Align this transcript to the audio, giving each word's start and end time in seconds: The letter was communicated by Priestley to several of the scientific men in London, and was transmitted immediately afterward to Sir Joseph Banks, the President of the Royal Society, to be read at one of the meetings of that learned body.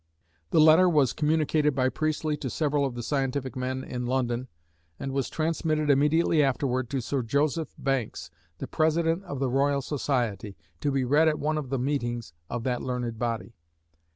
The 0.49 0.59
letter 0.59 0.89
was 0.89 1.13
communicated 1.13 1.75
by 1.75 1.89
Priestley 1.89 2.35
to 2.37 2.49
several 2.49 2.85
of 2.85 2.95
the 2.95 3.03
scientific 3.03 3.55
men 3.55 3.83
in 3.83 4.07
London, 4.07 4.47
and 4.99 5.11
was 5.11 5.29
transmitted 5.29 5.91
immediately 5.91 6.41
afterward 6.41 6.89
to 6.89 7.01
Sir 7.01 7.21
Joseph 7.21 7.75
Banks, 7.77 8.31
the 8.57 8.65
President 8.65 9.23
of 9.25 9.37
the 9.37 9.51
Royal 9.51 9.83
Society, 9.83 10.57
to 10.79 10.89
be 10.91 11.05
read 11.05 11.27
at 11.27 11.37
one 11.37 11.59
of 11.59 11.69
the 11.69 11.77
meetings 11.77 12.33
of 12.49 12.63
that 12.63 12.81
learned 12.81 13.19
body. 13.19 13.53